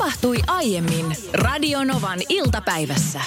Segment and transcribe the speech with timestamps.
[0.00, 3.20] tapahtui aiemmin Radionovan iltapäivässä.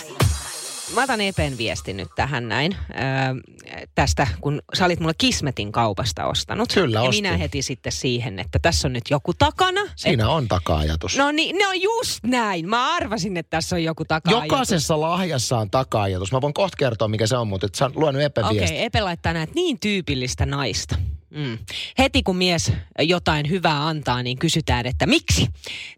[0.95, 2.75] Mä otan Epen viesti nyt tähän näin.
[2.89, 6.73] Öö, tästä, kun sä olit mulle Kismetin kaupasta ostanut.
[6.73, 7.23] Kyllä, Ja ostin.
[7.23, 9.81] minä heti sitten siihen, että tässä on nyt joku takana.
[9.95, 11.17] Siinä on taka-ajatus.
[11.17, 12.69] No niin, no just näin.
[12.69, 16.31] Mä arvasin, että tässä on joku taka Jokaisessa lahjassa on taka-ajatus.
[16.31, 18.75] Mä voin kohta kertoa, mikä se on, mutta et sä oot luonut Epen Okei, viesti.
[18.75, 20.95] okay, Epe laittaa näet niin tyypillistä naista.
[21.33, 21.57] Mm.
[21.97, 25.47] Heti kun mies jotain hyvää antaa, niin kysytään, että miksi?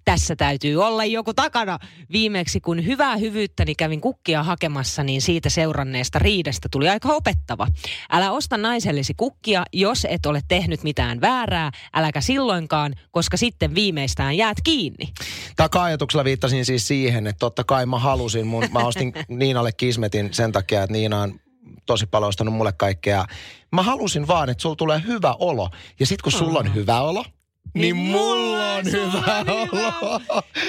[0.05, 1.79] Tässä täytyy olla joku takana.
[2.11, 7.67] Viimeksi kun hyvää hyvyyttäni kävin kukkia hakemassa, niin siitä seuranneesta riidestä tuli aika opettava.
[8.11, 14.37] Älä osta naisellesi kukkia, jos et ole tehnyt mitään väärää, äläkä silloinkaan, koska sitten viimeistään
[14.37, 15.13] jäät kiinni.
[15.55, 20.51] Taka-ajatuksella viittasin siis siihen, että totta kai mä halusin, mun, mä ostin Niinalle Kismetin sen
[20.51, 21.39] takia, että Niina on
[21.85, 23.25] tosi paljon ostanut mulle kaikkea.
[23.71, 25.69] Mä halusin vaan, että sulla tulee hyvä olo.
[25.99, 27.25] Ja sit kun sulla on hyvä olo,
[27.73, 30.21] niin mulla on hyvä olo.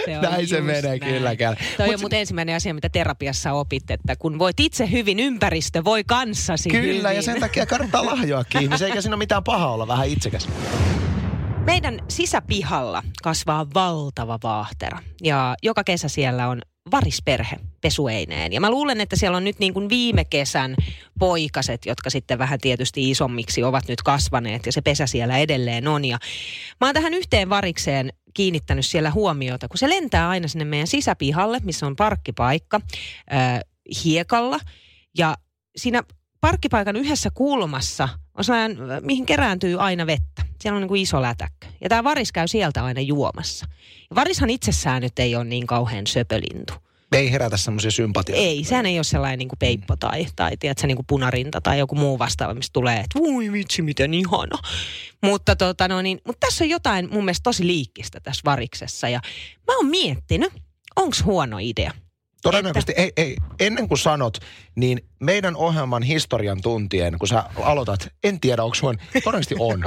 [0.05, 1.01] Se on Näin se menee näin.
[1.01, 1.37] kyllä.
[1.77, 5.85] Toi Mut on mutta ensimmäinen asia, mitä terapiassa opit, että kun voit itse hyvin, ympäristö
[5.85, 7.17] voi kanssasi Kyllä, hyvin.
[7.17, 10.49] ja sen takia kannattaa lahjoakin ihmisiä, eikä siinä ole mitään pahaa olla vähän itsekäs.
[11.65, 18.53] Meidän sisäpihalla kasvaa valtava vaahtera ja joka kesä siellä on varisperhe pesueineen.
[18.53, 20.77] Ja mä luulen, että siellä on nyt niin kuin viime kesän
[21.19, 26.05] poikaset, jotka sitten vähän tietysti isommiksi ovat nyt kasvaneet ja se pesä siellä edelleen on.
[26.05, 26.19] Ja
[26.81, 31.61] mä oon tähän yhteen varikseen kiinnittänyt siellä huomiota, kun se lentää aina sinne meidän sisäpihalle,
[31.65, 32.81] missä on parkkipaikka
[33.33, 33.61] äh,
[34.05, 34.61] hiekalla.
[35.19, 35.37] Ja
[35.77, 36.03] siinä
[36.47, 40.43] parkkipaikan yhdessä kulmassa on sellainen, mihin kerääntyy aina vettä.
[40.61, 41.67] Siellä on niin kuin iso lätäkkö.
[41.81, 43.67] Ja tämä varis käy sieltä aina juomassa.
[44.11, 46.75] Ja varishan itsessään nyt ei ole niin kauhean söpölintu.
[47.13, 48.43] Ei herätä semmoisia sympatioita.
[48.45, 51.79] Ei, sehän ei ole sellainen niin kuin peippo tai, tai tiedätkö, niin kuin punarinta tai
[51.79, 54.59] joku muu vastaava, mistä tulee, että voi vitsi, miten ihana.
[55.23, 59.09] Mutta, tota, no niin, mutta tässä on jotain mun mielestä tosi liikkistä tässä variksessa.
[59.09, 59.21] Ja
[59.67, 60.53] mä oon miettinyt,
[60.97, 61.93] onko huono idea.
[62.47, 64.39] Todennäköisesti, ei, ei, ennen kuin sanot,
[64.75, 69.85] niin meidän ohjelman historian tuntien, kun sä aloitat, en tiedä, onko sun, todennäköisesti on.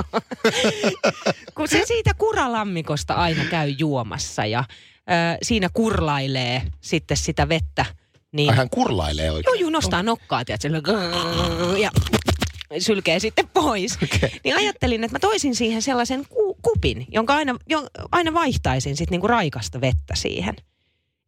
[1.56, 7.86] Kun se siitä kuralammikosta aina käy juomassa ja ö, siinä kurlailee sitten sitä vettä.
[8.32, 9.60] Niin, Ai hän kurlailee oikein.
[9.60, 10.94] joo, nostaa nokkaa, tiedätkö,
[11.82, 11.92] ja
[12.78, 13.98] sylkee sitten pois.
[14.04, 14.40] Okei.
[14.44, 19.12] Niin ajattelin, että mä toisin siihen sellaisen ku, kupin, jonka aina, jo, aina vaihtaisin sitten
[19.12, 20.56] niinku raikasta vettä siihen.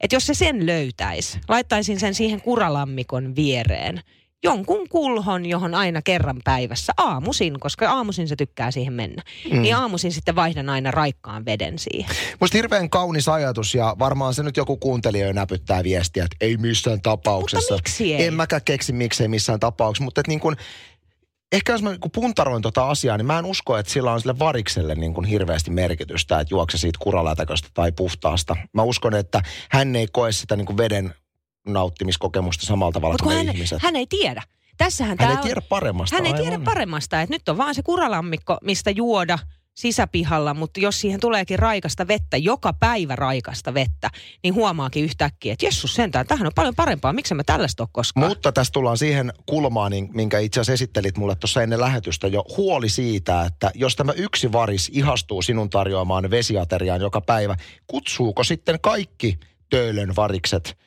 [0.02, 4.02] Että jos se sen löytäisi, laittaisin sen siihen kuralammikon viereen.
[4.44, 9.24] Jonkun kulhon, johon aina kerran päivässä aamusin, koska aamusin se tykkää siihen mennä.
[9.52, 9.62] Mm.
[9.62, 12.16] Niin aamusin sitten vaihdan aina raikkaan veden siihen.
[12.40, 16.58] Musta hirveän kaunis ajatus ja varmaan se nyt joku kuuntelija jo näpyttää viestiä, että ei
[16.58, 17.74] missään tapauksessa.
[17.74, 18.26] Mutta miksi ei?
[18.26, 20.56] En mäkään keksi miksei missään tapauksessa, mutta että niin kuin,
[21.52, 24.40] ehkä jos mä niin puntaroin tota asiaa, niin mä en usko, että sillä on sille
[24.40, 28.56] varikselle niin kuin hirveästi merkitystä, että juokse siitä kuralätäköstä tai puhtaasta.
[28.74, 31.14] Mä uskon, että hän ei koe sitä niin kuin veden
[31.68, 33.82] nauttimiskokemusta samalla tavalla Mutta kuin hän, ihmiset.
[33.82, 34.44] hän ei tiedä.
[34.78, 36.16] Tässähän hän tää ei on- tiedä paremmasta.
[36.16, 39.40] Hän ei tiedä paremmasta, että nyt on vaan se kuralammikko, mistä juoda
[39.74, 44.10] sisäpihalla, mutta jos siihen tuleekin raikasta vettä, joka päivä raikasta vettä,
[44.44, 48.28] niin huomaakin yhtäkkiä, että jessus sentään, tähän on paljon parempaa, miksi mä tällaista ole koskaan.
[48.28, 52.46] Mutta tässä tullaan siihen kulmaan, niin- minkä itse asiassa esittelit mulle tuossa ennen lähetystä jo.
[52.58, 57.56] Huoli siitä, että jos tämä yksi varis ihastuu sinun tarjoamaan vesiateriaan joka päivä,
[57.88, 59.40] kutsuuko sitten kaikki
[59.70, 60.78] töölön varikset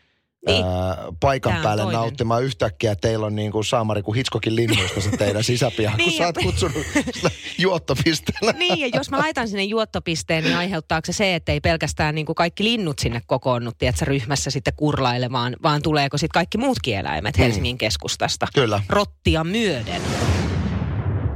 [0.46, 0.64] Niin.
[0.64, 2.00] ää, paikan on päälle toinen.
[2.00, 6.10] nauttimaan yhtäkkiä, että teillä on niin kuin Saamari kuin Hitchcockin linnuista se teidän sisäpiha, Niin,
[6.10, 8.52] kun sä oot kutsunut sitä juottopisteellä.
[8.64, 12.26] Niin, ja jos mä laitan sinne juottopisteen, niin aiheuttaako se se, että ei pelkästään niin
[12.26, 17.38] kuin kaikki linnut sinne kokoonnu, tiedätkö, ryhmässä sitten kurlailemaan, vaan tuleeko sitten kaikki muutkin eläimet
[17.38, 18.46] Helsingin keskustasta?
[18.54, 18.82] Kyllä.
[18.88, 20.02] rottia myöden.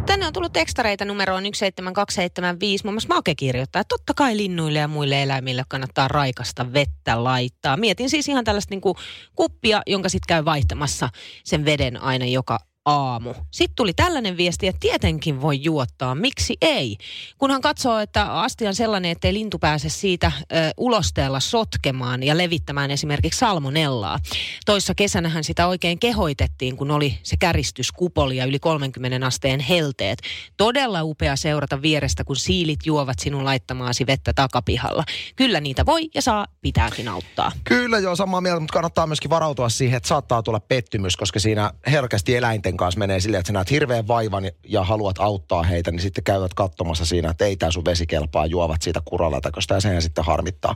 [0.09, 2.85] Tänne on tullut tekstareita numeroon 17275.
[2.85, 7.77] Muun muassa Make kirjoittaa, että totta kai linnuille ja muille eläimille kannattaa raikasta vettä laittaa.
[7.77, 8.95] Mietin siis ihan tällaista niin kuin
[9.37, 11.09] kuppia, jonka sitten käy vaihtamassa
[11.45, 12.59] sen veden aina joka
[12.89, 13.35] aamu.
[13.51, 16.97] Sitten tuli tällainen viesti, että tietenkin voi juottaa, miksi ei?
[17.39, 20.45] Kunhan katsoo, että astia on sellainen, ettei lintu pääse siitä ö,
[20.77, 24.19] ulosteella sotkemaan ja levittämään esimerkiksi salmonellaa.
[24.67, 30.19] Toissa kesänähän sitä oikein kehoitettiin, kun oli se käristyskupoli ja yli 30 asteen helteet.
[30.57, 35.05] Todella upea seurata vierestä, kun siilit juovat sinun laittamaasi vettä takapihalla.
[35.37, 37.53] Kyllä niitä voi ja saa pitääkin auttaa.
[37.65, 41.73] Kyllä joo, samaa mieltä, mutta kannattaa myöskin varautua siihen, että saattaa tulla pettymys, koska siinä
[41.87, 46.01] herkästi eläinten kanssa menee silleen, että sä näet hirveän vaivan ja haluat auttaa heitä, niin
[46.01, 50.03] sitten käyvät katsomassa siinä, että ei tää sun vesi kelpaa, juovat siitä kuralatäköstä ja sehän
[50.03, 50.75] sitten harmittaa.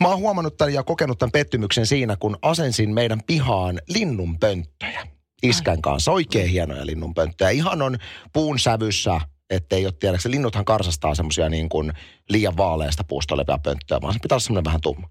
[0.00, 5.06] Mä oon huomannut tämän ja kokenut tämän pettymyksen siinä, kun asensin meidän pihaan linnunpönttöjä
[5.42, 6.12] iskän kanssa.
[6.12, 7.50] Oikein hienoja linnunpönttöjä.
[7.50, 7.98] Ihan on
[8.32, 9.20] puun sävyssä
[9.50, 11.92] Että ei ole tiedäksä, linnuthan karsastaa semmoisia niin kuin
[12.28, 15.08] liian vaaleasta puusta olevia pönttöjä, vaan se pitää olla semmoinen vähän tumma.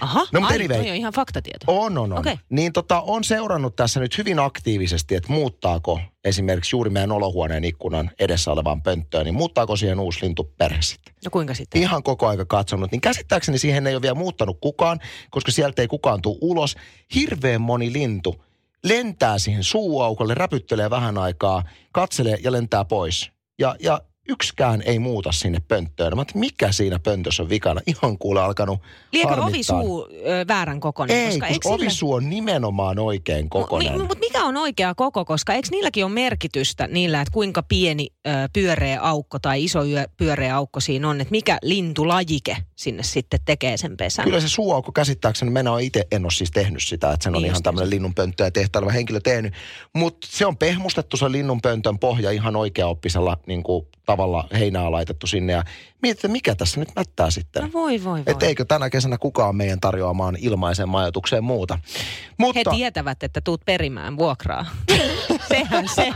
[0.00, 0.90] Aha, No, mutta ai, anyway.
[0.90, 1.64] on ihan faktatieto.
[1.66, 2.18] On, on, on.
[2.18, 2.38] Okei.
[2.50, 8.10] Niin tota, on seurannut tässä nyt hyvin aktiivisesti, että muuttaako esimerkiksi juuri meidän olohuoneen ikkunan
[8.18, 11.14] edessä olevaan pönttöön, niin muuttaako siihen uusi lintuperhe sitten.
[11.24, 11.82] No kuinka sitten?
[11.82, 15.00] Ihan koko aika katsonut, niin käsittääkseni siihen ei ole vielä muuttanut kukaan,
[15.30, 16.76] koska sieltä ei kukaan tule ulos.
[17.14, 18.44] Hirveän moni lintu
[18.84, 21.62] lentää siihen suuaukolle, räpyttelee vähän aikaa,
[21.92, 23.35] katselee ja lentää pois.
[23.58, 26.16] Ja, ja yksikään ei muuta sinne pönttöön.
[26.16, 27.80] Mä mikä siinä pöntössä on vikana?
[27.86, 28.80] Ihan kuule alkanut
[29.12, 31.16] Liekö ovisuu ö, väärän kokoinen?
[31.16, 33.92] Ei, koska sillä- ovisuu on nimenomaan oikein kokoinen.
[33.92, 38.08] Mi, mutta mikä on oikea koko, koska eikö niilläkin ole merkitystä niillä, että kuinka pieni
[38.26, 43.40] ö, pyöreä aukko tai iso yö, pyöreä aukko siinä on, että mikä lintulajike sinne sitten
[43.44, 44.24] tekee sen pesän?
[44.24, 47.42] Kyllä se suuaukko käsittääkseni, minä olen itse, en ole siis tehnyt sitä, että sen on
[47.42, 49.54] Niin ihan just, tämmöinen linnunpönttö ja tehtäilevä henkilö tehnyt.
[49.92, 55.52] Mutta se on pehmustettu se linnunpöntön pohja ihan oikeaoppisella niin kuin, tavalla heinää laitettu sinne.
[55.52, 55.64] Ja
[56.02, 57.62] mietit, että mikä tässä nyt mättää sitten.
[57.62, 58.22] No voi, voi, voi.
[58.26, 61.78] Että eikö tänä kesänä kukaan meidän tarjoamaan ilmaisen majoitukseen muuta.
[61.84, 64.66] He Mutta tietävät, että tuut perimään vuokraa.
[65.48, 66.12] Sehän se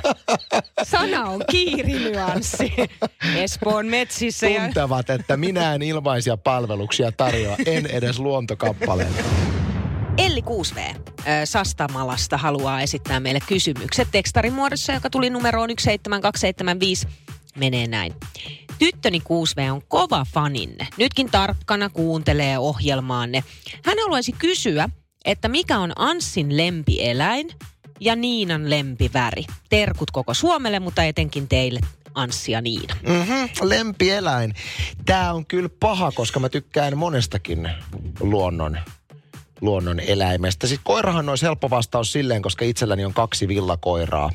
[0.83, 2.73] sana on kiirinyanssi.
[3.37, 9.25] Espoon metsissä ja tuntevat, että minä en ilmaisia palveluksia tarjoa, en edes luontokappaleita.
[10.19, 17.09] Elli 6V ö, Sastamalasta haluaa esittää meille kysymykset tekstarin muodossa, joka tuli numeroon 17275.
[17.57, 18.15] Menee näin.
[18.79, 20.89] Tyttöni 6V on kova faninne.
[20.97, 23.45] Nytkin tarkkana kuuntelee ohjelmaanne.
[23.85, 24.89] Hän haluaisi kysyä,
[25.25, 27.51] että mikä on Anssin lempieläin
[28.01, 29.45] ja Niinan lempiväri.
[29.69, 31.81] Terkut koko Suomelle, mutta etenkin teille
[32.15, 32.97] Anssi ja Niina.
[33.09, 34.55] Mm-hmm, lempieläin.
[35.07, 37.71] Tämä on kyllä paha, koska mä tykkään monestakin
[38.21, 38.79] luonnon,
[39.61, 40.67] luonnon eläimestä.
[40.67, 44.31] Sitten koirahan olisi helppo vastaus silleen, koska itselläni on kaksi villakoiraa.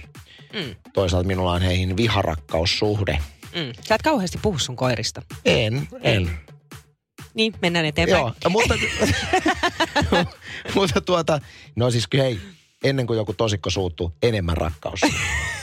[0.53, 0.75] Mm.
[0.93, 3.17] Toisaalta minulla on heihin viharakkaussuhde.
[3.55, 3.73] Mm.
[3.87, 5.21] Sä et kauheasti puhu sun koirista.
[5.45, 6.31] En, en.
[7.33, 8.19] Niin, mennään eteenpäin.
[8.21, 8.75] Joo, mutta,
[10.75, 11.39] mutta tuota,
[11.75, 12.39] no siis hei,
[12.83, 14.99] ennen kuin joku tosikko suuttuu, enemmän rakkaus,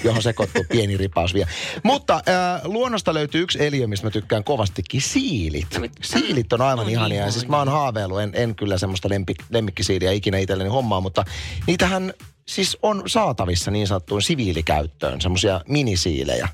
[0.05, 1.51] johon sekoittuu pieni ripaus vielä.
[1.83, 5.67] Mutta äh, luonnosta löytyy yksi eliö, mistä mä tykkään kovastikin, siilit.
[6.03, 7.09] Siilit on aivan No ihania.
[7.09, 7.73] niin, Ja no siis mä oon niin.
[7.73, 11.25] haaveillut, en, en kyllä semmoista lempik, lemmikkisiiliä ikinä itselleni hommaa, mutta
[11.67, 12.13] niitähän
[12.49, 16.49] siis on saatavissa niin sanottuun siviilikäyttöön, semmoisia minisiilejä.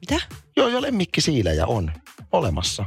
[0.00, 0.20] Mitä?
[0.56, 1.92] Joo, jo lemmikkisiilejä on
[2.32, 2.84] olemassa.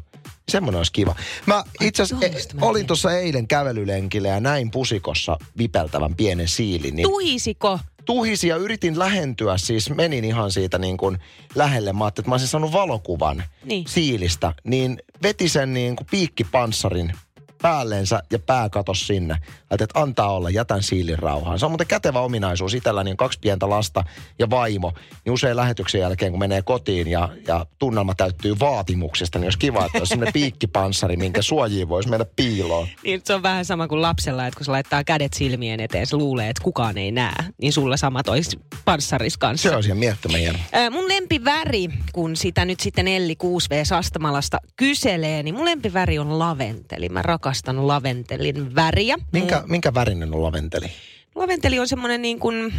[0.49, 1.15] Semmoinen olisi kiva.
[1.45, 6.95] Mä itse asiassa en olin tuossa eilen kävelylenkillä ja näin pusikossa vipeltävän pienen siilin.
[6.95, 7.79] Niin Tuhisiko?
[8.05, 11.17] tuhisi ja yritin lähentyä, siis menin ihan siitä niin kuin
[11.55, 11.93] lähelle.
[11.93, 13.87] Mä ajattelin, että mä olisin saanut valokuvan Niin.
[13.87, 14.53] siilistä.
[14.63, 17.13] Niin veti sen niin kuin piikkipanssarin
[17.61, 19.33] päälleensä ja pää katos sinne.
[19.33, 21.59] Ajattelin, että antaa olla, jätän siilin rauhaan.
[21.59, 22.73] Se on muuten kätevä ominaisuus.
[22.73, 24.03] Itselläni on kaksi pientä lasta
[24.39, 24.93] ja vaimo.
[25.25, 29.85] Niin usein lähetyksen jälkeen, kun menee kotiin ja, ja tunnelma täyttyy vaatimuksesta, niin olisi kiva,
[29.85, 32.87] että olisi sellainen piikkipanssari, minkä suojiin voisi mennä piiloon.
[33.03, 36.17] Niin se on vähän sama kuin lapsella, että kun se laittaa kädet silmien eteen, se
[36.17, 37.43] luulee, että kukaan ei näe.
[37.61, 39.69] Niin sulla sama tois panssaris kanssa.
[39.69, 40.55] Se on siihen miettimään.
[40.75, 46.39] Ö, Mun lempiväri, kun sitä nyt sitten Elli 6V Sastamalasta kyselee, niin mun lempiväri on
[46.39, 47.09] laventeli.
[47.09, 47.48] Mä rakastan
[47.87, 49.15] laventelin väriä.
[49.33, 50.91] Minkä, minkä värinen on laventeli?
[51.35, 52.73] Laventeli on semmoinen niin kuin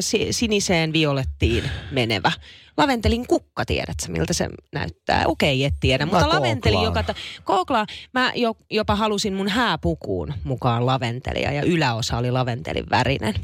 [0.00, 2.32] si- siniseen violettiin menevä.
[2.76, 5.24] Laventelin kukka, tiedätkö miltä se näyttää?
[5.26, 6.06] Okei, et tiedä.
[6.06, 7.04] Mä mutta laventeli, googlaan.
[7.04, 7.14] joka...
[7.14, 7.86] Ta- Googlaa.
[8.14, 13.34] Mä jo, jopa halusin mun hääpukuun mukaan laventelia ja yläosa oli laventelin värinen.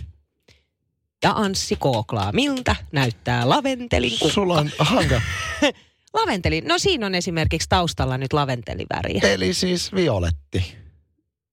[1.23, 4.35] Ja Anssi kooklaa, miltä näyttää laventelin kukka.
[4.35, 5.21] Sulla on hanka.
[6.17, 9.21] Laventeli, no siinä on esimerkiksi taustalla nyt laventeliväriä.
[9.25, 10.77] Eli siis violetti.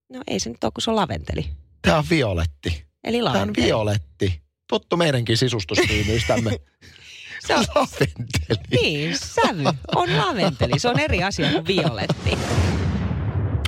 [0.10, 1.46] No ei se nyt ole, kun se on laventeli.
[1.82, 2.86] Tämä on violetti.
[3.04, 3.68] Eli Tämä on laventeli.
[3.68, 4.42] violetti.
[4.70, 6.52] Tuttu meidänkin sisustustyymyystämme.
[7.48, 8.82] Se on, Laventeli.
[8.82, 9.64] niin, sävy
[9.96, 10.80] on laventeli.
[10.80, 12.38] Se on eri asia kuin violetti.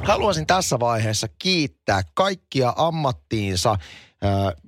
[0.04, 3.78] Haluaisin tässä vaiheessa kiittää kaikkia ammattiinsa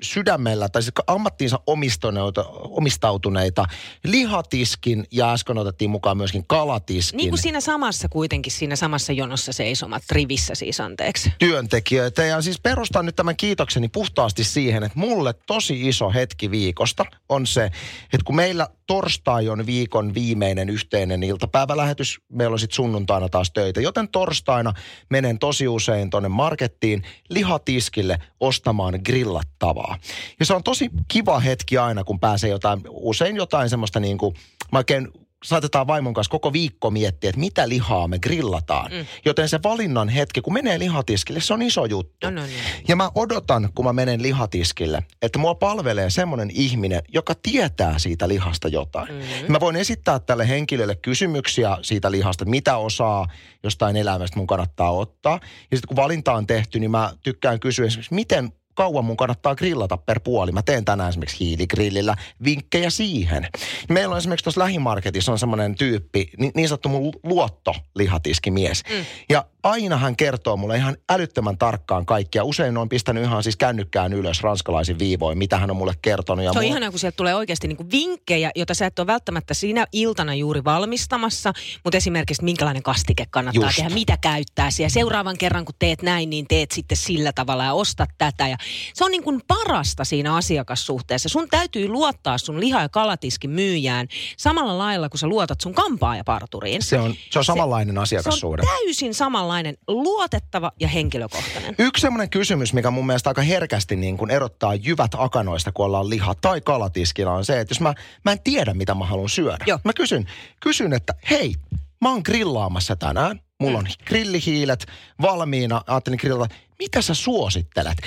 [0.02, 3.66] sydämellä, tai siis ammattiinsa omistuneita, omistautuneita
[4.04, 7.18] lihatiskin ja äsken otettiin mukaan myöskin kalatiskin.
[7.18, 11.34] Niin kuin siinä samassa kuitenkin, siinä samassa jonossa seisomat rivissä siis, anteeksi.
[11.40, 12.24] työntekijöitä.
[12.24, 17.48] Ja siis perustan nyt tämän kiitokseni puhtaasti siihen, että mulle tosi iso hetki viikosta on
[17.48, 17.66] se,
[18.14, 23.82] että kun meillä torstai on viikon viimeinen yhteinen iltapäivälähetys, meillä on sitten sunnuntaina taas töitä,
[23.82, 24.74] joten torstaina
[25.10, 29.00] menen tosi usein tonne markettiin lihatiskille ostamaan
[29.48, 29.98] grillattavaa.
[30.40, 34.36] Ja se on tosi kiva hetki aina, kun pääsee jotain, usein jotain semmoista niin kuin,
[34.72, 35.08] mä oikein
[35.44, 38.92] saatetaan vaimon kanssa koko viikko miettiä, että mitä lihaa me grillataan.
[38.92, 39.06] Mm.
[39.26, 42.28] Joten se valinnan hetki, kun menee lihatiskille, se on iso juttu.
[42.28, 42.60] No, no, niin.
[42.88, 48.28] Ja mä odotan, kun mä menen lihatiskille, että mua palvelee semmoinen ihminen, joka tietää siitä
[48.28, 49.08] lihasta jotain.
[49.14, 49.52] Mm.
[49.52, 53.28] Mä voin esittää tälle henkilölle kysymyksiä siitä lihasta, mitä osaa
[53.64, 55.40] jostain elämästä mun kannattaa ottaa.
[55.72, 59.56] Ja sitten kun valinta on tehty, niin mä tykkään kysyä esimerkiksi, miten kauan mun kannattaa
[59.56, 60.52] grillata per puoli.
[60.52, 63.48] Mä teen tänään esimerkiksi hiiligrillillä vinkkejä siihen.
[63.90, 68.84] Meillä on esimerkiksi tuossa lähimarketissa on semmoinen tyyppi, niin, niin sanottu mun luottolihatiskimies.
[68.90, 69.06] Mm.
[69.30, 72.44] Ja aina hän kertoo mulle ihan älyttömän tarkkaan kaikkia.
[72.44, 76.46] Usein on pistänyt ihan siis kännykkään ylös ranskalaisin viivoin, mitä hän on mulle kertonut.
[76.46, 76.72] Ja se on mulla...
[76.72, 80.64] ihanaa, kun sieltä tulee oikeasti niinku vinkkejä, joita sä et ole välttämättä siinä iltana juuri
[80.64, 83.76] valmistamassa, mutta esimerkiksi minkälainen kastike kannattaa Just.
[83.76, 84.90] tehdä, mitä käyttää siellä.
[84.90, 88.48] Seuraavan kerran, kun teet näin, niin teet sitten sillä tavalla ja ostat tätä.
[88.48, 88.58] Ja
[88.94, 91.30] se on niin kuin parasta siinä asiakassuhteessa.
[91.30, 94.08] Sun täytyy luottaa sun liha- ja kalatiskin myyjään
[94.38, 96.82] samalla lailla, kun sä luotat sun kampaajaparturiin.
[96.82, 98.62] Se on, se on samanlainen se, asiakassuhde.
[98.64, 99.57] Se on täysin samanlainen,
[99.88, 101.76] luotettava ja henkilökohtainen.
[101.80, 106.10] Yksi semmoinen kysymys, mikä mun mielestä aika herkästi niin kuin erottaa jyvät akanoista, kun ollaan
[106.10, 107.94] liha tai kalatiskilla, on se, että jos mä,
[108.26, 109.66] mä en tiedä, mitä mä haluan syödä.
[109.68, 109.80] Joo.
[109.84, 110.26] Mä kysyn,
[110.60, 111.56] kysyn, että hei,
[112.02, 113.40] mä oon grillaamassa tänään.
[113.60, 114.86] Mulla on grillihiilet
[115.22, 115.82] valmiina.
[115.88, 116.56] Ajattelin grillata.
[116.80, 117.98] Mitä sä suosittelet?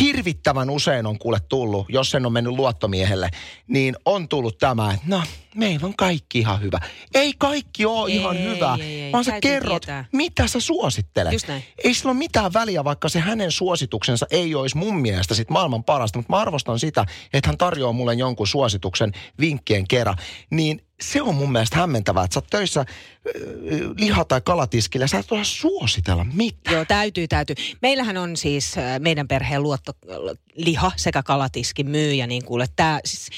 [0.00, 3.30] Hirvittävän usein on kuule tullut, jos sen on mennyt luottomiehelle,
[3.66, 5.22] niin on tullut tämä, että no,
[5.54, 6.78] meillä on kaikki ihan hyvä.
[7.14, 9.12] Ei kaikki ole Ei, ihan ei, hyvä, ei, ei.
[9.12, 10.04] vaan sä kerrot, tietää.
[10.12, 11.32] mitä sä suosittelet.
[11.32, 11.64] Just näin.
[11.84, 15.84] Ei sillä ole mitään väliä, vaikka se hänen suosituksensa ei olisi mun mielestä sit maailman
[15.84, 20.16] parasta, mutta mä arvostan sitä, että hän tarjoaa mulle jonkun suosituksen vinkkien kerran.
[20.50, 22.86] Niin se on mun mielestä hämmentävää, että sä oot töissä äh,
[23.96, 26.74] liha- tai kalatiskillä sä et suositella mitään.
[26.74, 27.56] Joo, täytyy, täytyy.
[27.82, 33.30] Meillähän on siis äh, meidän perheen luottoliha sekä kalatiskin myyjä, niin kuule, tämä siis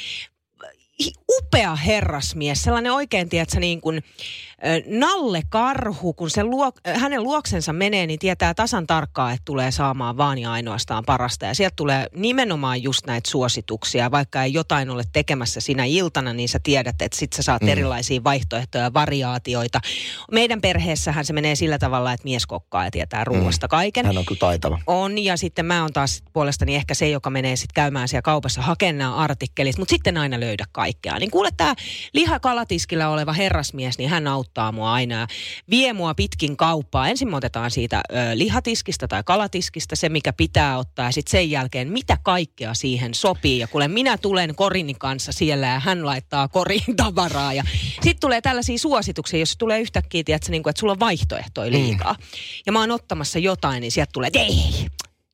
[1.04, 4.02] hi- upea herrasmies, sellainen oikein, tiedätkö, niin kuin
[4.87, 10.16] Nalle Karhu, kun se luo, hänen luoksensa menee, niin tietää tasan tarkkaan, että tulee saamaan
[10.16, 11.47] vaan ja ainoastaan parasta.
[11.47, 14.11] Ja sieltä tulee nimenomaan just näitä suosituksia.
[14.11, 17.69] Vaikka ei jotain ole tekemässä sinä iltana, niin sä tiedät, että sit sä saat mm.
[17.69, 19.81] erilaisia vaihtoehtoja ja variaatioita.
[20.33, 24.07] Meidän perheessähän se menee sillä tavalla, että mies kokkaa ja tietää ruuasta kaiken.
[24.07, 24.78] Hän on kyllä taitava.
[24.87, 28.62] On, ja sitten mä oon taas puolestani ehkä se, joka menee sitten käymään siellä kaupassa
[28.62, 31.19] hakemaan nämä artikkelit, mutta sitten aina löydä kaikkea.
[31.19, 31.75] Niin kuule, tämä
[32.12, 35.26] lihakalatiskillä oleva herrasmies, niin hän auttaa mua aina ja
[35.71, 37.09] vie mua pitkin kauppaa.
[37.09, 41.50] Ensin me otetaan siitä ö, lihatiskistä tai kalatiskista se, mikä pitää ottaa, ja sitten sen
[41.50, 43.59] jälkeen, mitä kaikkea siihen sopii.
[43.59, 47.52] Ja kuule, minä tulen Korini kanssa siellä, ja hän laittaa koriin tavaraa.
[47.52, 51.71] Ja sitten tulee tällaisia suosituksia, jos tulee yhtäkkiä, tiedätkö, niin kuin, että sulla on vaihtoehtoja
[51.71, 52.16] liikaa.
[52.66, 54.87] Ja mä oon ottamassa jotain, niin sieltä tulee, että ei,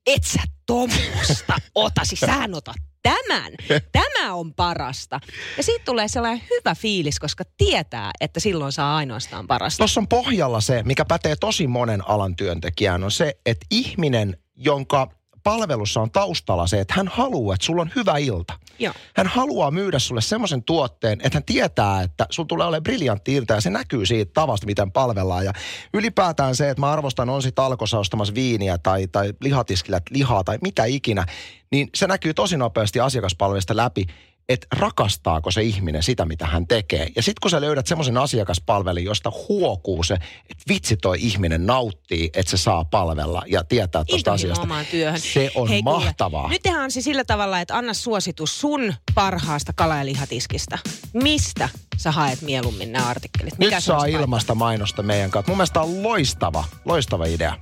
[0.08, 3.52] et sä tommosta ota, siis sähän otat tämän.
[3.92, 5.20] Tämä on parasta.
[5.56, 9.78] Ja siitä tulee sellainen hyvä fiilis, koska tietää, että silloin saa ainoastaan parasta.
[9.78, 15.10] Tuossa on pohjalla se, mikä pätee tosi monen alan työntekijään, on se, että ihminen, jonka
[15.48, 18.54] palvelussa on taustalla se, että hän haluaa, että sulla on hyvä ilta.
[18.78, 18.94] Joo.
[19.16, 23.54] Hän haluaa myydä sulle semmoisen tuotteen, että hän tietää, että sulla tulee olemaan briljantti ilta
[23.54, 25.44] ja se näkyy siitä tavasta, miten palvellaan.
[25.44, 25.52] Ja
[25.94, 30.58] ylipäätään se, että mä arvostan, on sitten alkossa ostamassa viiniä tai, tai lihatiskillä lihaa tai
[30.62, 31.26] mitä ikinä,
[31.70, 34.06] niin se näkyy tosi nopeasti asiakaspalvelusta läpi,
[34.48, 37.08] että rakastaako se ihminen sitä, mitä hän tekee.
[37.16, 40.14] Ja sitten kun sä löydät semmoisen asiakaspalvelun, josta huokuu se,
[40.50, 44.66] että vitsi toi ihminen nauttii, että se saa palvella ja tietää tuosta asiasta.
[44.90, 45.20] työhön.
[45.20, 46.48] Se on Hei, kuule, mahtavaa.
[46.48, 50.78] Nyt tehdään se sillä tavalla, että anna suositus sun parhaasta kala- ja lihatiskistä.
[51.12, 53.58] Mistä sä haet mieluummin nämä artikkelit?
[53.58, 55.50] Nyt se saa ilmasta mainosta meidän kanssa.
[55.50, 57.56] Mun mielestä on loistava, loistava idea.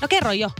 [0.00, 0.50] No kerro jo.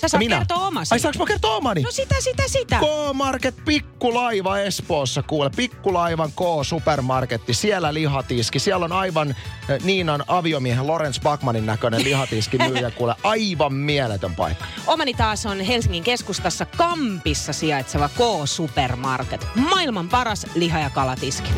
[0.00, 0.94] Sä saat kertoa omasi.
[0.94, 1.82] Ai saanko mä kertoa omani?
[1.82, 2.78] No sitä, sitä, sitä.
[2.78, 5.50] K-Market Pikkulaiva Espoossa, kuule.
[5.56, 8.58] Pikkulaivan K-supermarketti, siellä lihatiski.
[8.58, 13.14] Siellä on aivan eh, Niinan aviomiehen Lorenz Backmanin näköinen lihatiski myyjä, kuule.
[13.22, 14.64] Aivan mieletön paikka.
[14.86, 19.46] Omani taas on Helsingin keskustassa Kampissa sijaitseva K-Supermarket.
[19.54, 21.50] Maailman paras liha- ja kalatiski.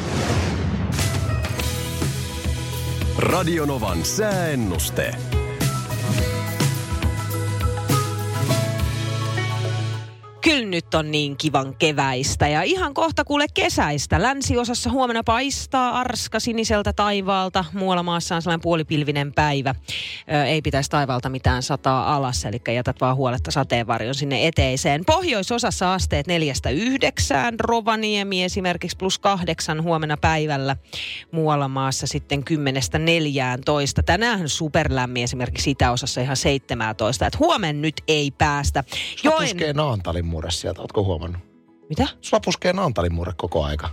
[3.19, 5.14] Radionovan sääennuste.
[10.47, 14.23] Kyllä nyt on niin kivan keväistä ja ihan kohta kuule kesäistä.
[14.23, 17.65] Länsiosassa huomenna paistaa arska siniseltä taivaalta.
[17.73, 19.75] Muualla maassa on sellainen puolipilvinen päivä.
[20.33, 25.05] Ö, ei pitäisi taivaalta mitään sataa alas, eli jätät vaan huoletta sateenvarjon sinne eteiseen.
[25.07, 27.61] Pohjoisosassa asteet neljästä yhdeksään.
[27.61, 30.76] Rovaniemi esimerkiksi plus kahdeksan huomenna päivällä.
[31.31, 34.03] Muualla maassa sitten kymmenestä neljään toista.
[34.03, 37.26] Tänään superlämmin esimerkiksi itäosassa ihan 17.
[37.26, 38.85] Et huomen nyt ei päästä.
[39.38, 41.40] Puskee naantalin murre sieltä, ootko huomannut?
[41.88, 42.09] Mitä?
[42.21, 43.90] Sulla puskee naantalin murre koko aika.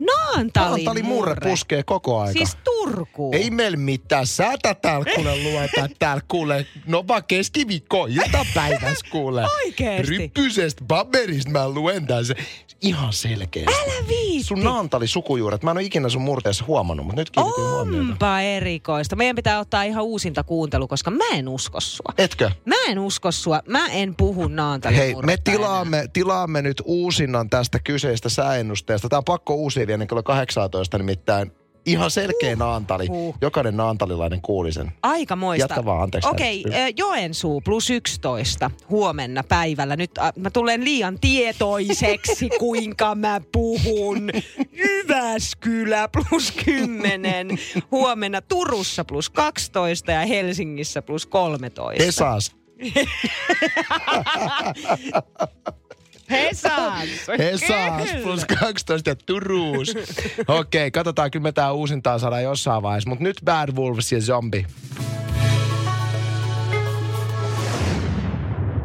[0.00, 2.32] Naantalin, Naantalin murre puskee koko aika.
[2.32, 3.30] Siis Turku.
[3.34, 6.66] Ei meillä mitään säätä täällä kuule lueta täällä kuule.
[6.86, 9.46] No vaan keskiviikko iltapäivässä kuule.
[9.64, 10.18] Oikeesti?
[10.18, 12.34] Ryppysestä paperista mä luen tässä.
[12.82, 13.66] Ihan selkeä.
[13.68, 14.42] Älä viitti.
[14.44, 15.62] Sun Naantali sukujuuret.
[15.62, 18.10] Mä en ole ikinä sun murteessa huomannut, mutta nyt kiinnitin huomiota.
[18.12, 19.16] Onpa erikoista.
[19.16, 22.14] Meidän pitää ottaa ihan uusinta kuuntelu, koska mä en usko sua.
[22.18, 22.50] Etkö?
[22.64, 23.60] Mä en usko sua.
[23.68, 25.58] Mä en puhu Naantalin Hei, me murretta enää.
[25.58, 29.08] tilaamme, tilaamme nyt uusinnan tästä kyseistä sääennusteesta.
[29.08, 31.52] Tämä on pakko uusia vielä ennen kello 18, nimittäin
[31.86, 33.06] ihan selkeä naantali.
[33.06, 33.34] huh.
[33.40, 34.92] Jokainen naantalilainen kuuli sen.
[35.02, 35.62] Aika moista.
[35.62, 36.30] Jättä vaan, anteeksi.
[36.30, 39.96] Okei, okay, Joensuu plus 11 huomenna päivällä.
[39.96, 44.30] Nyt äh, mä tulen liian tietoiseksi, kuinka mä puhun.
[44.72, 47.48] Jyväskylä plus 10.
[47.90, 52.04] Huomenna Turussa plus 12 ja Helsingissä plus 13.
[52.04, 52.56] Hesas.
[56.30, 57.08] Hesas.
[57.38, 59.88] Hesas plus 12 ja Turuus.
[60.48, 63.08] Okei, okay, katsotaan, kyllä me tää uusintaa saadaan jossain vaiheessa.
[63.10, 64.66] Mutta nyt Bad Wolves ja Zombie.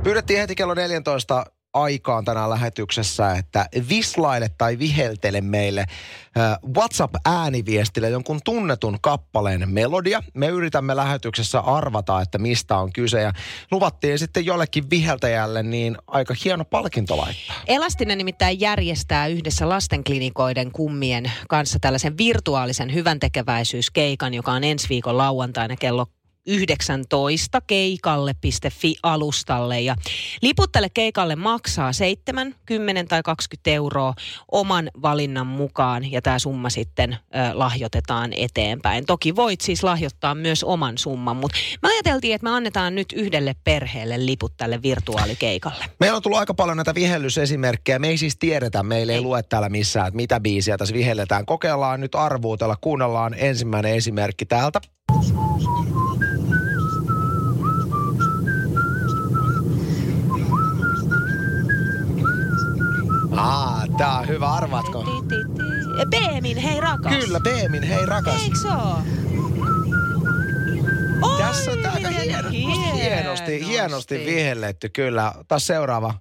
[0.04, 5.86] Pyydettiin heti kello 14 aikaan tänään lähetyksessä, että vislaile tai viheltele meille
[6.76, 10.24] WhatsApp-ääniviestillä jonkun tunnetun kappaleen melodia.
[10.34, 13.34] Me yritämme lähetyksessä arvata, että mistä on kyse ja
[13.72, 17.56] luvattiin sitten jollekin viheltäjälle niin aika hieno palkinto laittaa.
[17.68, 25.76] Elastinen nimittäin järjestää yhdessä lastenklinikoiden kummien kanssa tällaisen virtuaalisen hyväntekeväisyyskeikan, joka on ensi viikon lauantaina
[25.76, 26.08] kello
[26.48, 29.96] 19 keikalle.fi-alustalle ja
[30.42, 34.14] liput tälle keikalle maksaa 7, 10 tai 20 euroa
[34.52, 37.18] oman valinnan mukaan ja tämä summa sitten ö,
[37.54, 39.06] lahjoitetaan eteenpäin.
[39.06, 43.56] Toki voit siis lahjoittaa myös oman summan, mutta me ajateltiin, että me annetaan nyt yhdelle
[43.64, 45.86] perheelle liput tälle virtuaalikeikalle.
[46.00, 48.00] Meillä on tullut aika paljon näitä vihellysesimerkkejä.
[48.00, 49.24] Me ei siis tiedetä, meillä ei Ei.
[49.24, 51.46] lue täällä missään, että mitä biisiä tässä vihelletään.
[51.46, 54.82] Kokeillaan nyt arvuutella, kuunnellaan ensimmäinen esimerkki täältä.
[63.38, 65.04] Aa, tää on hyvä, arvaatko?
[66.10, 67.14] Beemin, hei rakas.
[67.16, 68.44] Kyllä, Beemin, hei rakas.
[68.44, 68.98] Eikö se oo?
[71.22, 74.26] Oi, Tässä on tää aika hienosti, hienosti, hienosti hienosti.
[74.26, 75.34] vihelletty, kyllä.
[75.48, 76.14] Taas seuraava.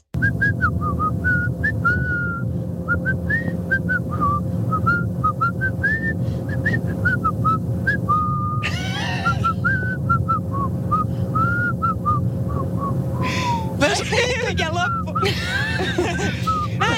[14.59, 15.29] ja loppu.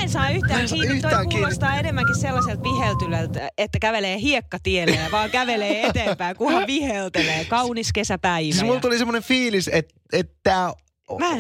[0.06, 0.96] En saa yhtään kiinni.
[0.96, 1.34] yhtään Toi kiinni.
[1.34, 7.44] kuulostaa enemmänkä sellaiselta viheltylältä, että kävelee hiekkatielle, vaan kävelee eteenpäin, kunhan viheltelee.
[7.44, 8.52] Kaunis kesäpäivä.
[8.52, 10.72] Siis mulla tuli semmoinen fiilis, että, että tää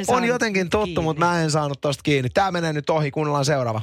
[0.08, 1.02] on jotenkin tuttu, kiinni.
[1.02, 2.30] mutta mä en saanut tosta kiinni.
[2.30, 3.82] Tää menee nyt ohi, kuunnellaan seuraava.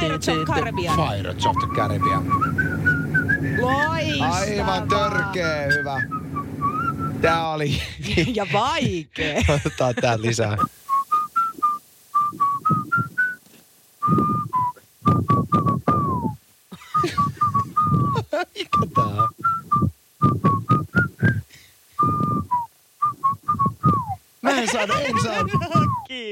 [0.00, 0.96] Pirates of Caribbean.
[0.96, 2.28] Pirates of the Caribbean.
[3.60, 4.34] Loistavaa.
[4.36, 6.17] Aivan törkeä hyvä.
[7.22, 7.82] Tää oli...
[8.34, 9.42] Ja vaikee.
[9.54, 10.56] Otetaan tää lisää.
[18.54, 19.28] Mikä tää on?
[24.42, 25.52] Mä en saanut, en saanut.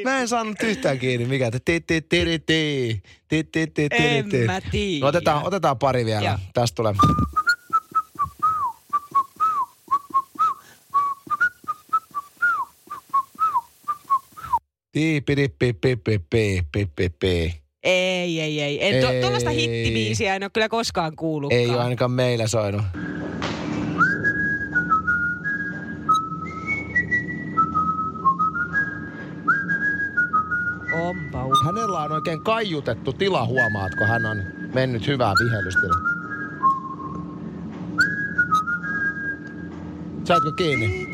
[0.05, 1.27] Mä en saanut yhtään kiinni.
[1.27, 1.59] Mikä te?
[1.65, 3.03] Ti, ti, ti, ti, ti.
[3.29, 5.01] Ti, ti, ti, ti, En mä tiedä.
[5.01, 6.25] No otetaan, otetaan pari vielä.
[6.25, 6.39] Joo.
[6.55, 6.95] Tästä tulee.
[17.83, 18.87] Ei, ei, ei.
[18.87, 19.21] En ei.
[19.21, 21.53] Tuollaista hittibiisiä en ole kyllä koskaan kuullut.
[21.53, 22.83] Ei ole ainakaan meillä soinut.
[30.93, 34.05] Onpa Hänellä on oikein kaiutettu tila, huomaatko?
[34.05, 34.43] Hän on
[34.75, 35.95] mennyt hyvää vihelystila.
[40.25, 41.07] Saatko kiinni?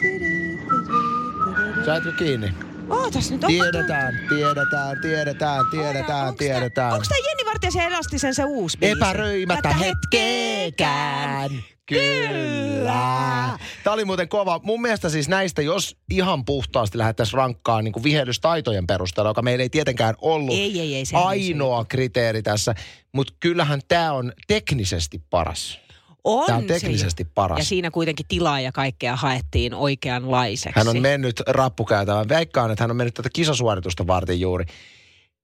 [1.85, 2.72] Saatko kiinni?
[2.93, 6.93] Ootas nyt, Tiedetään, tiedetään, tiedetään, tiedetään, tiedetään.
[6.93, 8.93] Onko tämä Jenni Vartiaisen Elastisen se uusi biisi?
[8.97, 11.51] Epäröimättä hetkeekään.
[11.87, 13.59] Kyllä.
[13.85, 14.61] Tämä oli muuten kova.
[14.63, 19.63] Mun mielestä siis näistä, jos ihan puhtaasti lähdettäisiin rankkaan niin kuin vihellystaitojen perusteella, joka meillä
[19.63, 21.05] ei tietenkään ollut Ei, ei, ei.
[21.07, 22.75] sehän ei ainoa kriteeri tässä,
[23.13, 25.79] mutta kyllähän tämä on teknisesti paras.
[26.25, 27.31] On Tämä on se teknisesti jo.
[27.35, 27.59] paras.
[27.59, 30.79] Ja siinä kuitenkin tilaa ja kaikkea haettiin oikeanlaiseksi.
[30.79, 32.29] Hän on mennyt rappukäytävän.
[32.29, 34.65] Veikkaan, että hän on mennyt tätä kisasuoritusta varten juuri.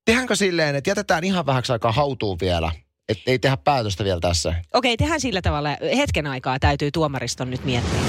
[0.05, 2.73] Tehdäänkö silleen, että jätetään ihan vähäksi aikaa hautuun vielä?
[3.09, 4.55] Että ei tehdä päätöstä vielä tässä.
[4.75, 5.69] Okei, tehdään sillä tavalla.
[5.97, 8.01] Hetken aikaa täytyy tuomariston nyt miettiä.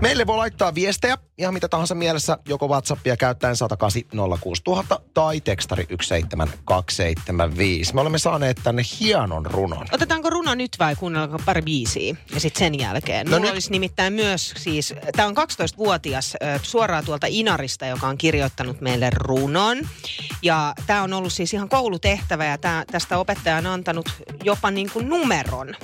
[0.00, 4.02] Meille voi laittaa viestejä ihan mitä tahansa mielessä, joko WhatsAppia käyttäen 108
[4.40, 7.94] 06000 tai tekstari 17275.
[7.94, 9.86] Me olemme saaneet tänne hienon runon.
[9.92, 13.26] Otetaanko runo nyt vai kuunnellaan pari biisiä ja sitten sen jälkeen?
[13.26, 18.06] No Mulla nyt- olisi nimittäin myös siis, tämä on 12-vuotias ö, suoraan tuolta Inarista, joka
[18.06, 19.78] on kirjoittanut meille runon.
[20.42, 24.08] Ja tämä on ollut siis ihan koulutehtävä ja tää, tästä opettaja on antanut
[24.44, 25.74] jopa niin kuin numeron.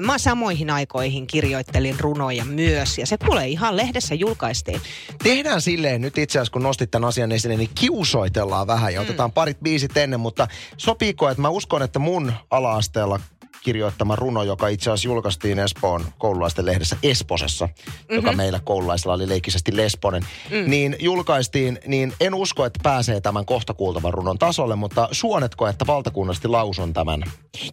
[0.00, 4.80] Mä samoihin aikoihin kirjoittelin runoja myös ja se kuulee ihan lehdessä julkaistiin.
[5.22, 9.32] Tehdään silleen nyt itse asiassa, kun nostit tämän asian esille, niin kiusoitellaan vähän ja otetaan
[9.32, 13.20] parit biisit ennen, mutta sopiiko, että mä uskon, että mun ala-asteella
[13.64, 18.16] kirjoittama runo, joka itse asiassa julkaistiin Espoon koululaisten lehdessä Esposessa, mm-hmm.
[18.16, 20.70] joka meillä koululaisilla oli leikisesti Lesponen, mm.
[20.70, 25.86] niin julkaistiin, niin en usko, että pääsee tämän kohta kuultavan runon tasolle, mutta suonetko, että
[25.86, 27.24] valtakunnallisesti lausun tämän?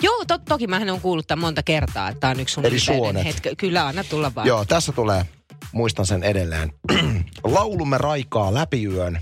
[0.03, 2.79] Joo, to, toki mähän on kuullut tämän monta kertaa, että tämä on yksi sun Eli
[2.79, 3.25] suonet.
[3.25, 3.55] hetki.
[3.55, 4.47] Kyllä, anna tulla vaan.
[4.47, 5.25] Joo, tässä tulee,
[5.71, 6.73] muistan sen edelleen.
[7.43, 9.19] Laulumme raikaa läpi yön,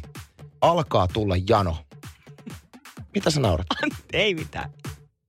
[0.61, 1.77] alkaa tulla jano.
[3.13, 3.67] Mitä sä naurat?
[4.13, 4.69] Ei mitään.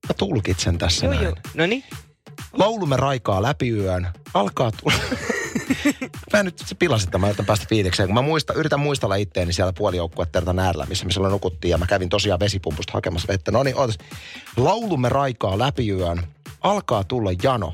[0.07, 1.23] Mä tulkitsen tässä Joo, näin.
[1.23, 1.35] joo.
[1.53, 1.83] No niin.
[2.53, 4.93] Laulumme raikaa läpi yön, alkaa tulla...
[6.33, 8.09] mä nyt se pilasin tämän, että päästä fiilikseen.
[8.09, 11.69] Kun mä muista, yritän muistella itteeni siellä puolijoukkuettertan äärellä, missä me silloin nukuttiin.
[11.69, 13.51] Ja mä kävin tosiaan vesipumpusta hakemassa vettä.
[13.51, 13.97] No niin, ootas.
[14.57, 16.23] Laulumme raikaa läpi yön,
[16.61, 17.73] alkaa tulla jano.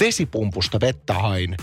[0.00, 1.56] Vesipumpusta vettä hain.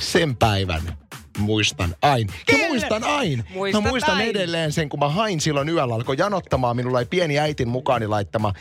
[0.00, 0.98] Sen päivän
[1.38, 2.28] muistan ain.
[2.52, 3.44] Ja muistan ain.
[3.54, 4.30] Muistat mä muistan ain.
[4.30, 6.76] edelleen sen, kun mä hain silloin yöllä, alkoi janottamaan.
[6.76, 8.52] Minulla ei pieni äitin mukaani laittama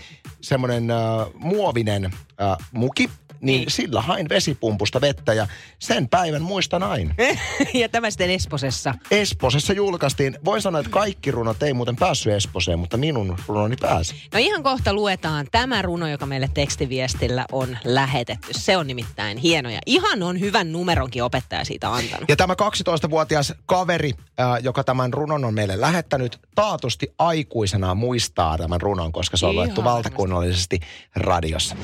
[0.42, 0.98] semmoinen äh,
[1.34, 3.10] muovinen äh, muki.
[3.42, 3.72] Niin, Niin.
[3.72, 5.48] sillä hain vesipumpusta vettä ja
[5.80, 7.16] sen päivän muistan aina.
[7.82, 8.96] ja tämä sitten Esposessa.
[9.12, 14.16] Esposessa julkaistiin, voin sanoa, että kaikki runot ei muuten päässyt Esposeen, mutta minun runoni pääsi.
[14.34, 18.48] No ihan kohta luetaan tämä runo, joka meille tekstiviestillä on lähetetty.
[18.52, 22.30] Se on nimittäin hieno ja ihan on hyvän numeronkin opettaja siitä antanut.
[22.30, 28.82] Ja tämä 12-vuotias kaveri, äh, joka tämän runon on meille lähettänyt, taatusti aikuisena muistaa tämän
[28.82, 30.80] runon, koska se on luettu valtakunnallisesti
[31.16, 31.76] radiossa.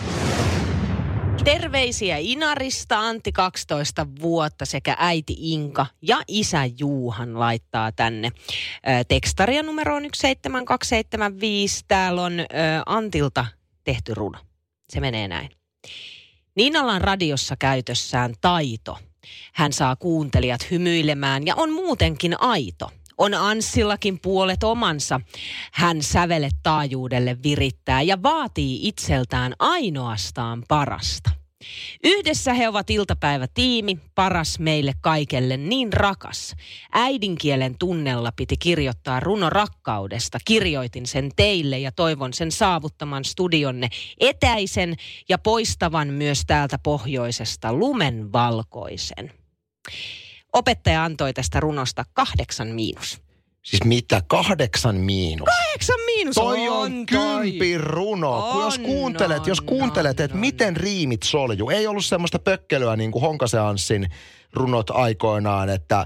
[1.43, 8.32] Terveisiä Inarista, Antti 12 vuotta sekä äiti Inka ja isä Juuhan laittaa tänne
[9.08, 11.86] tekstaria numeroon 17275.
[11.88, 12.34] Täällä on
[12.86, 13.45] Antilta
[13.84, 14.39] tehty runo.
[14.89, 15.50] Se menee näin.
[16.56, 18.98] Niinalla on radiossa käytössään taito.
[19.54, 22.91] Hän saa kuuntelijat hymyilemään ja on muutenkin aito.
[23.17, 25.21] On Anssillakin puolet omansa.
[25.71, 31.32] Hän sävelet taajuudelle virittää ja vaatii itseltään ainoastaan parasta.
[32.04, 36.56] Yhdessä he ovat iltapäivätiimi, paras meille kaikelle niin rakas.
[36.91, 40.38] Äidinkielen tunnella piti kirjoittaa runo rakkaudesta.
[40.45, 44.95] Kirjoitin sen teille ja toivon sen saavuttaman studionne etäisen
[45.30, 49.32] ja poistavan myös täältä pohjoisesta lumen valkoisen.
[50.56, 53.22] Opettaja antoi tästä runosta kahdeksan miinus.
[53.62, 54.22] Siis mitä?
[54.28, 55.46] Kahdeksan miinus.
[55.46, 58.50] Kahdeksan miinus Toi on kympin runo.
[58.52, 60.39] Kun jos On, kuuntelet, jos on, kuuntelet, on, että on.
[60.39, 61.70] miten riimit solju.
[61.70, 64.08] Ei ollut semmoista pökkelyä niin kuin Honkasen Anssin
[64.54, 66.06] runot aikoinaan, että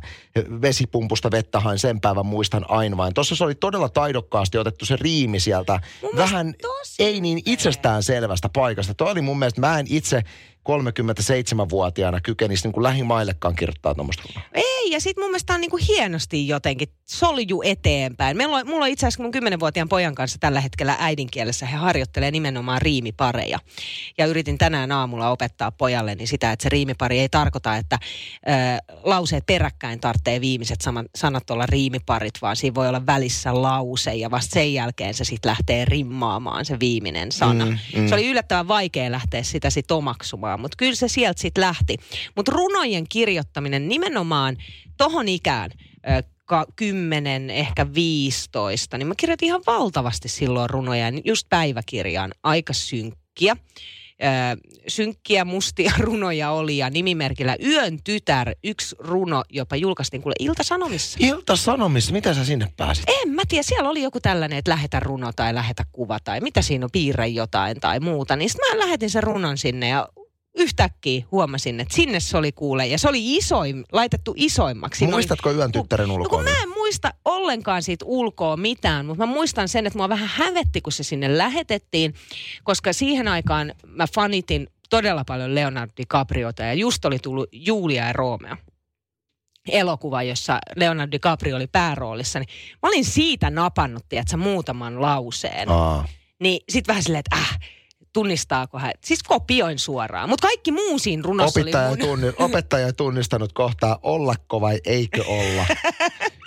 [0.61, 3.13] vesipumpusta vettä hain sen päivän muistan aina vain.
[3.13, 5.79] Tuossa se oli todella taidokkaasti otettu se riimi sieltä.
[6.01, 6.53] Mun Vähän
[6.99, 8.93] ei niin itsestään selvästä paikasta.
[8.93, 10.23] Toi oli mun mielestä, mä en itse
[10.69, 14.23] 37-vuotiaana kykenisi niin kuin lähimaillekaan kirjoittaa tuommoista.
[14.53, 18.37] Ei, ja sitten mun mielestä on niinku hienosti jotenkin solju eteenpäin.
[18.37, 21.65] Meillä on, mulla on itse asiassa mun 10-vuotiaan pojan kanssa tällä hetkellä äidinkielessä.
[21.65, 23.59] He harjoittelee nimenomaan riimipareja.
[24.17, 28.49] Ja yritin tänään aamulla opettaa pojalleni sitä, että se riimipari ei tarkoita, että ö,
[29.03, 34.31] lauseet peräkkäin tarvitsee viimeiset saman, sanat olla riimiparit, vaan siinä voi olla välissä lause ja
[34.31, 37.65] vasta sen jälkeen se sitten lähtee rimmaamaan se viimeinen sana.
[37.65, 37.77] Mm.
[37.95, 38.07] mm.
[38.07, 41.97] Se oli yllättävän vaikea lähteä sitä sitten omaksumaan, mutta kyllä se sieltä sitten lähti.
[42.35, 44.57] Mutta runojen kirjoittaminen nimenomaan
[44.97, 45.71] tohon ikään,
[46.09, 52.31] ö, ka- 10, ehkä 15, niin mä kirjoitin ihan valtavasti silloin runoja, ja just päiväkirjaan,
[52.43, 53.57] aika synkkiä.
[54.23, 54.25] Ö,
[54.87, 61.17] synkkiä mustia runoja oli ja nimimerkillä Yön tytär, yksi runo, jopa julkaistiin kuule Ilta-Sanomissa.
[61.21, 63.05] Ilta-Sanomissa, miten sä sinne pääsit?
[63.21, 66.61] En mä tiedä, siellä oli joku tällainen, että lähetä runo tai lähetä kuva tai mitä
[66.61, 68.35] siinä on, piirrä jotain tai muuta.
[68.35, 70.07] Niin sitten mä lähetin sen runon sinne ja
[70.55, 72.87] yhtäkkiä huomasin, että sinne se oli kuule.
[72.87, 75.07] Ja se oli isoin, laitettu isoimmaksi.
[75.07, 76.43] Muistatko yön tyttären No kun ulkoa?
[76.43, 80.81] mä en muista ollenkaan siitä ulkoa mitään, mutta mä muistan sen, että mua vähän hävetti,
[80.81, 82.13] kun se sinne lähetettiin,
[82.63, 88.13] koska siihen aikaan mä fanitin todella paljon Leonardo DiCapriota ja just oli tullut Julia ja
[88.13, 88.55] Romeo
[89.71, 92.49] elokuva, jossa Leonardo DiCaprio oli pääroolissa, niin
[92.83, 95.69] mä olin siitä napannut, tiedätkö, muutaman lauseen.
[95.69, 96.07] Aa.
[96.39, 97.59] Niin sit vähän silleen, että äh,
[98.19, 98.91] tunnistaako hän.
[99.03, 100.29] Siis kopioin suoraan.
[100.29, 102.07] Mutta kaikki muu siinä runossa Opettaja, oli mun.
[102.07, 105.65] tunni, opettaja tunnistanut kohtaa ollako vai eikö olla.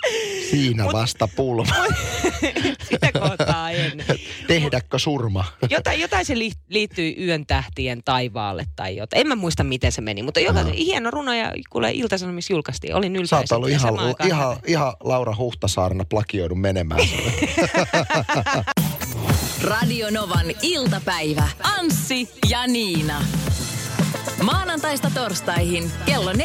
[0.49, 1.75] Siinä vasta pulma.
[2.89, 4.05] Sitä kohtaa en.
[4.47, 5.45] Tehdäkö surma?
[5.69, 9.21] Jotain, jotain se li, liittyy yön tähtien taivaalle tai jotain.
[9.21, 12.95] En mä muista, miten se meni, mutta joka, hieno runo ja kuule Ilta-Sanomissa julkaistiin.
[12.95, 13.93] Olin ylpeä Sä oot ollut ihan,
[14.25, 14.59] ihan, häveä.
[14.67, 17.01] ihan Laura Huhtasaarena plakioidun menemään.
[19.63, 21.47] Radio Novan iltapäivä.
[21.79, 23.21] Anssi ja Niina.
[24.43, 26.37] Maanantaista torstaihin kello 14.18.